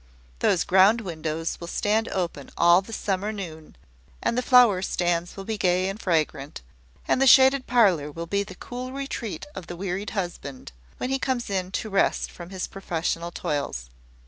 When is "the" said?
2.81-2.91, 4.35-4.41, 7.21-7.27, 8.41-8.55, 9.67-9.75